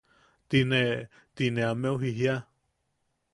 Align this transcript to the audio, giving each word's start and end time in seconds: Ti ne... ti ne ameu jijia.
Ti 0.49 0.59
ne... 0.69 0.79
ti 1.35 1.45
ne 1.57 1.61
ameu 1.71 1.95
jijia. 2.05 2.35